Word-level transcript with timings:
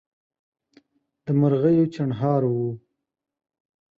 د 1.23 1.25
مرغیو 1.39 1.91
چڼهار 1.95 2.41
وو 2.53 2.69